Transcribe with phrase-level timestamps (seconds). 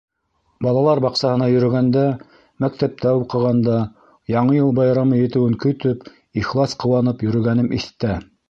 [0.65, 2.05] Балалар баҡсаһына йөрөгәндә,
[2.65, 3.77] мәктәптә уҡығанда,
[4.39, 6.11] Яңы йыл байрамы етеүен көтөп,
[6.45, 8.21] ихлас ҡыуанып йөрөгәнем иҫтә.